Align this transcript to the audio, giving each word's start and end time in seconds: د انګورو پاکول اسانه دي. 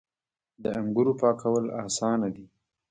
د 0.63 0.63
انګورو 0.79 1.11
پاکول 1.21 1.65
اسانه 1.83 2.27
دي. 2.35 2.45